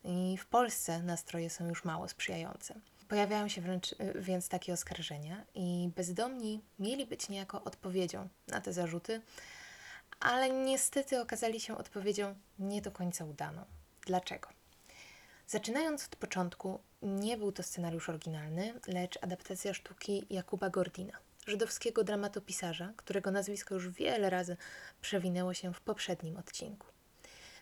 i 0.05 0.37
w 0.37 0.47
Polsce 0.47 1.03
nastroje 1.03 1.51
są 1.51 1.69
już 1.69 1.85
mało 1.85 2.09
sprzyjające. 2.09 2.75
Pojawiają 3.09 3.49
się 3.49 3.61
wręcz 3.61 3.93
y, 3.93 3.97
więc 4.15 4.49
takie 4.49 4.73
oskarżenia 4.73 5.45
i 5.55 5.91
bezdomni 5.97 6.63
mieli 6.79 7.07
być 7.07 7.29
niejako 7.29 7.65
odpowiedzią 7.65 8.29
na 8.49 8.61
te 8.61 8.73
zarzuty, 8.73 9.21
ale 10.21 10.51
niestety 10.51 11.21
okazali 11.21 11.61
się 11.61 11.77
odpowiedzią 11.77 12.35
nie 12.59 12.83
do 12.83 12.91
końca 12.91 13.25
udaną. 13.25 13.65
Dlaczego? 14.07 14.60
Zaczynając 15.51 16.05
od 16.05 16.17
początku, 16.17 16.81
nie 17.03 17.37
był 17.37 17.53
to 17.53 17.63
scenariusz 17.63 18.09
oryginalny, 18.09 18.75
lecz 18.87 19.19
adaptacja 19.23 19.75
sztuki 19.75 20.27
Jakuba 20.31 20.71
Gordina, 20.71 21.13
żydowskiego 21.47 22.05
dramatopisarza, 22.05 22.93
którego 22.97 23.31
nazwisko 23.31 23.75
już 23.75 23.89
wiele 23.89 24.31
razy 24.31 24.57
przewinęło 25.01 25.55
się 25.55 25.75
w 25.75 25.81
poprzednim 25.81 26.37
odcinku. 26.37 26.87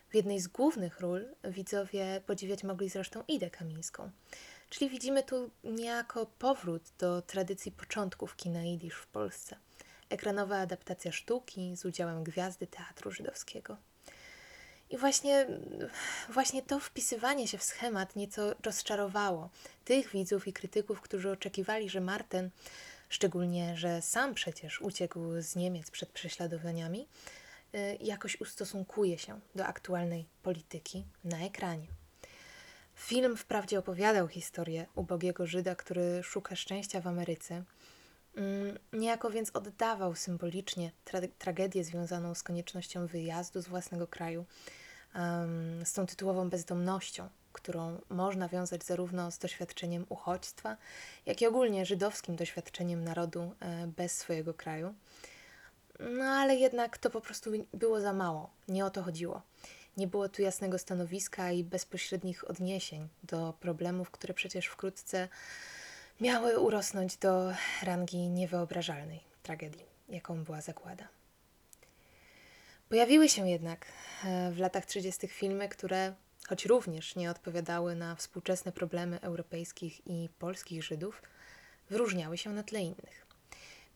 W 0.09 0.15
jednej 0.15 0.39
z 0.39 0.47
głównych 0.47 0.99
ról 0.99 1.25
widzowie 1.43 2.21
podziwiać 2.25 2.63
mogli 2.63 2.89
zresztą 2.89 3.23
Idę 3.27 3.49
Kamińską, 3.49 4.11
czyli 4.69 4.89
widzimy 4.89 5.23
tu 5.23 5.51
niejako 5.63 6.25
powrót 6.25 6.83
do 6.99 7.21
tradycji 7.21 7.71
początków 7.71 8.35
kina 8.35 8.63
jidysz 8.63 8.95
w 8.95 9.07
Polsce. 9.07 9.55
Ekranowa 10.09 10.57
adaptacja 10.57 11.11
sztuki 11.11 11.75
z 11.75 11.85
udziałem 11.85 12.23
gwiazdy 12.23 12.67
teatru 12.67 13.11
żydowskiego. 13.11 13.77
I 14.89 14.97
właśnie, 14.97 15.47
właśnie 16.29 16.61
to 16.61 16.79
wpisywanie 16.79 17.47
się 17.47 17.57
w 17.57 17.63
schemat 17.63 18.15
nieco 18.15 18.55
rozczarowało 18.63 19.49
tych 19.85 20.11
widzów 20.11 20.47
i 20.47 20.53
krytyków, 20.53 21.01
którzy 21.01 21.31
oczekiwali, 21.31 21.89
że 21.89 22.01
Marten, 22.01 22.49
szczególnie, 23.09 23.77
że 23.77 24.01
sam 24.01 24.33
przecież 24.33 24.81
uciekł 24.81 25.19
z 25.39 25.55
Niemiec 25.55 25.91
przed 25.91 26.09
prześladowaniami, 26.09 27.07
y, 27.75 27.97
jakoś 28.01 28.41
ustosunkuje 28.41 29.17
się 29.17 29.39
do 29.55 29.65
aktualnej 29.65 30.25
polityki 30.43 31.05
na 31.23 31.45
ekranie. 31.45 31.87
Film 32.95 33.37
wprawdzie 33.37 33.79
opowiadał 33.79 34.27
historię 34.27 34.85
ubogiego 34.95 35.47
Żyda, 35.47 35.75
który 35.75 36.23
szuka 36.23 36.55
szczęścia 36.55 37.01
w 37.01 37.07
Ameryce. 37.07 37.63
Mm, 38.39 38.79
niejako 38.93 39.29
więc 39.29 39.51
oddawał 39.53 40.15
symbolicznie 40.15 40.91
tra 41.05 41.19
tragedię 41.39 41.83
związaną 41.83 42.35
z 42.35 42.43
koniecznością 42.43 43.07
wyjazdu 43.07 43.61
z 43.61 43.67
własnego 43.67 44.07
kraju, 44.07 44.45
um, 45.15 45.85
z 45.85 45.93
tą 45.93 46.05
tytułową 46.05 46.49
bezdomnością, 46.49 47.29
którą 47.53 48.01
można 48.09 48.49
wiązać 48.49 48.83
zarówno 48.83 49.31
z 49.31 49.37
doświadczeniem 49.37 50.05
uchodźstwa, 50.09 50.77
jak 51.25 51.41
i 51.41 51.47
ogólnie 51.47 51.85
żydowskim 51.85 52.35
doświadczeniem 52.35 53.03
narodu 53.03 53.51
e, 53.59 53.87
bez 53.87 54.17
swojego 54.17 54.53
kraju. 54.53 54.93
No 55.99 56.25
ale 56.25 56.55
jednak 56.55 56.97
to 56.97 57.09
po 57.09 57.21
prostu 57.21 57.51
było 57.73 58.01
za 58.01 58.13
mało, 58.13 58.49
nie 58.67 58.85
o 58.85 58.89
to 58.89 59.03
chodziło. 59.03 59.41
Nie 59.97 60.07
było 60.07 60.29
tu 60.29 60.41
jasnego 60.41 60.77
stanowiska 60.77 61.51
i 61.51 61.63
bezpośrednich 61.63 62.49
odniesień 62.49 63.07
do 63.23 63.53
problemów, 63.59 64.11
które 64.11 64.33
przecież 64.33 64.65
wkrótce 64.65 65.27
miały 66.21 66.59
urosnąć 66.59 67.17
do 67.17 67.53
rangi 67.83 68.29
niewyobrażalnej 68.29 69.23
tragedii, 69.43 69.85
jaką 70.09 70.43
była 70.43 70.61
zagłada. 70.61 71.07
Pojawiły 72.89 73.29
się 73.29 73.49
jednak 73.49 73.85
e, 74.25 74.51
w 74.51 74.59
latach 74.59 74.85
30. 74.85 75.27
filmy, 75.27 75.69
które, 75.69 76.13
choć 76.47 76.65
również 76.65 77.15
nie 77.15 77.31
odpowiadały 77.31 77.95
na 77.95 78.15
współczesne 78.15 78.71
problemy 78.71 79.21
europejskich 79.21 80.07
i 80.07 80.29
polskich 80.39 80.83
Żydów, 80.83 81.21
wyróżniały 81.89 82.37
się 82.37 82.49
na 82.49 82.63
tle 82.63 82.81
innych. 82.81 83.27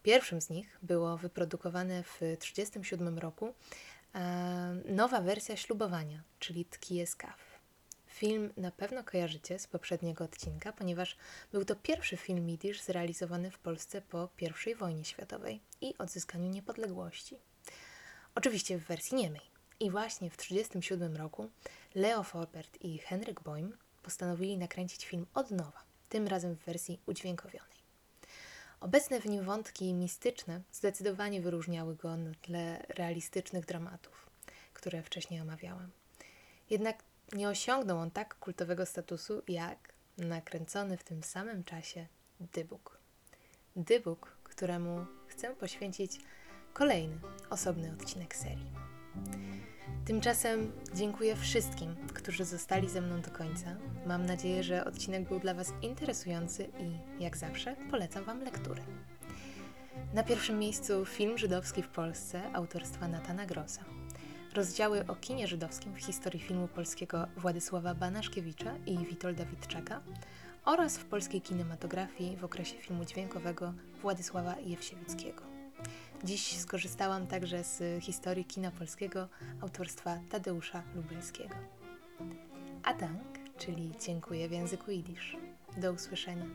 Pierwszym 0.03 0.41
z 0.41 0.49
nich 0.49 0.77
było 0.81 1.17
wyprodukowane 1.17 2.03
w 2.03 2.13
1937 2.13 3.19
roku 3.19 3.53
e, 4.15 4.21
nowa 4.85 5.21
wersja 5.21 5.57
ślubowania, 5.57 6.23
czyli 6.39 6.65
Tkijeskaw. 6.65 7.52
Film 8.23 8.53
na 8.57 8.71
pewno 8.71 9.03
kojarzycie 9.03 9.59
z 9.59 9.67
poprzedniego 9.67 10.23
odcinka, 10.23 10.73
ponieważ 10.73 11.17
był 11.51 11.65
to 11.65 11.75
pierwszy 11.75 12.17
film 12.17 12.49
Yiddish 12.49 12.81
zrealizowany 12.81 13.51
w 13.51 13.59
Polsce 13.59 14.01
po 14.01 14.29
I 14.67 14.75
wojnie 14.75 15.05
światowej 15.05 15.61
i 15.81 15.97
odzyskaniu 15.97 16.49
niepodległości. 16.49 17.37
Oczywiście 18.35 18.77
w 18.77 18.83
wersji 18.83 19.17
niemej. 19.17 19.41
I 19.79 19.91
właśnie 19.91 20.29
w 20.29 20.37
1937 20.37 21.15
roku 21.15 21.49
Leo 21.95 22.23
Forbert 22.23 22.81
i 22.81 22.97
Henryk 22.97 23.41
Boym 23.41 23.77
postanowili 24.03 24.57
nakręcić 24.57 25.05
film 25.05 25.25
od 25.33 25.51
nowa, 25.51 25.83
tym 26.09 26.27
razem 26.27 26.55
w 26.55 26.65
wersji 26.65 26.99
udźwiękowionej. 27.05 27.77
Obecne 28.79 29.19
w 29.19 29.25
nim 29.25 29.43
wątki 29.43 29.93
mistyczne 29.93 30.61
zdecydowanie 30.71 31.41
wyróżniały 31.41 31.95
go 31.95 32.17
na 32.17 32.31
tle 32.41 32.85
realistycznych 32.89 33.65
dramatów, 33.65 34.29
które 34.73 35.03
wcześniej 35.03 35.41
omawiałam. 35.41 35.91
Jednak 36.69 37.03
nie 37.33 37.49
osiągnął 37.49 37.99
on 37.99 38.11
tak 38.11 38.35
kultowego 38.39 38.85
statusu 38.85 39.41
jak 39.47 39.93
nakręcony 40.17 40.97
w 40.97 41.03
tym 41.03 41.23
samym 41.23 41.63
czasie 41.63 42.07
Dybuk. 42.39 42.97
Dybuk, 43.75 44.37
któremu 44.43 45.05
chcę 45.27 45.55
poświęcić 45.55 46.19
kolejny 46.73 47.17
osobny 47.49 47.91
odcinek 47.91 48.35
serii. 48.35 48.71
Tymczasem 50.05 50.71
dziękuję 50.93 51.35
wszystkim, 51.35 51.95
którzy 52.13 52.45
zostali 52.45 52.89
ze 52.89 53.01
mną 53.01 53.21
do 53.21 53.31
końca. 53.31 53.75
Mam 54.05 54.25
nadzieję, 54.25 54.63
że 54.63 54.85
odcinek 54.85 55.27
był 55.27 55.39
dla 55.39 55.53
Was 55.53 55.73
interesujący 55.81 56.63
i, 56.63 57.23
jak 57.23 57.37
zawsze, 57.37 57.75
polecam 57.91 58.23
Wam 58.23 58.43
lekturę. 58.43 58.83
Na 60.13 60.23
pierwszym 60.23 60.59
miejscu 60.59 61.05
film 61.05 61.37
żydowski 61.37 61.83
w 61.83 61.87
Polsce 61.87 62.53
autorstwa 62.53 63.07
Natana 63.07 63.45
Grossa. 63.45 63.83
Rozdziały 64.55 65.07
o 65.07 65.15
kinie 65.15 65.47
żydowskim 65.47 65.93
w 65.95 65.99
historii 65.99 66.39
filmu 66.39 66.67
polskiego 66.67 67.27
Władysława 67.37 67.95
Banaszkiewicza 67.95 68.75
i 68.85 68.97
Witolda 68.97 69.45
Witczaka 69.45 70.01
oraz 70.65 70.97
w 70.97 71.05
polskiej 71.05 71.41
kinematografii 71.41 72.37
w 72.37 72.43
okresie 72.43 72.77
filmu 72.77 73.05
dźwiękowego 73.05 73.73
Władysława 74.01 74.55
Jewsiewickiego. 74.59 75.43
Dziś 76.23 76.57
skorzystałam 76.59 77.27
także 77.27 77.63
z 77.63 78.03
historii 78.03 78.45
kina 78.45 78.71
polskiego 78.71 79.27
autorstwa 79.61 80.19
Tadeusza 80.29 80.83
Lubelskiego. 80.95 81.55
A 82.83 82.93
dank, 82.93 83.39
czyli 83.57 83.91
dziękuję 84.05 84.49
w 84.49 84.51
języku 84.51 84.91
jidysz. 84.91 85.37
Do 85.77 85.93
usłyszenia. 85.93 86.45